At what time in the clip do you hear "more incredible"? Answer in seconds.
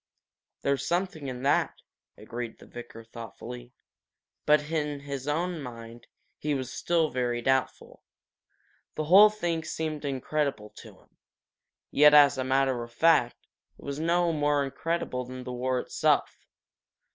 14.33-15.23